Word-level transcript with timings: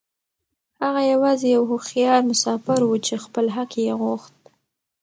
هغه 0.81 1.01
يوازې 1.13 1.47
يو 1.55 1.63
هوښيار 1.71 2.21
مسافر 2.31 2.79
و 2.85 2.91
چې 3.05 3.15
خپل 3.25 3.45
حق 3.55 3.71
يې 3.85 3.93
غوښت. 4.01 4.35